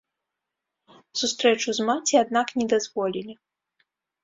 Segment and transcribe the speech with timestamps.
[1.21, 3.33] Сустрэчу з маці, аднак, не дазволілі.